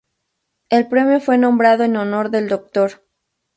El 0.71 0.87
premio 0.87 1.19
fue 1.19 1.37
nombrado 1.37 1.83
en 1.83 1.95
honor 1.95 2.31
del 2.31 2.49
Dr. 2.49 3.03